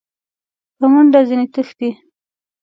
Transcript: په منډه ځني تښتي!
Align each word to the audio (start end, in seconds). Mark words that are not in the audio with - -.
په 0.77 0.85
منډه 0.91 1.19
ځني 1.29 1.45
تښتي! 1.53 1.89